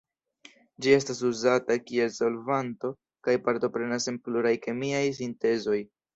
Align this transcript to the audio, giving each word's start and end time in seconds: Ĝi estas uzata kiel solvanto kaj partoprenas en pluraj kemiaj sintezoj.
Ĝi 0.85 0.93
estas 0.99 1.19
uzata 1.29 1.77
kiel 1.89 2.09
solvanto 2.15 2.91
kaj 3.29 3.37
partoprenas 3.49 4.11
en 4.15 4.19
pluraj 4.27 4.57
kemiaj 4.67 5.05
sintezoj. 5.21 5.81